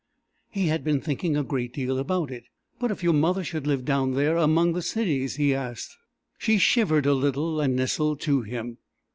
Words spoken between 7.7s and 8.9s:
nestled to him.